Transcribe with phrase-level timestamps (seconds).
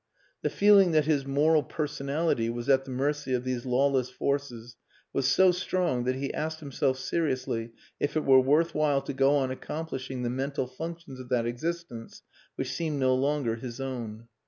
[0.41, 4.75] The feeling that his moral personality was at the mercy of these lawless forces
[5.13, 9.35] was so strong that he asked himself seriously if it were worth while to go
[9.35, 12.23] on accomplishing the mental functions of that existence
[12.55, 14.27] which seemed no longer his own.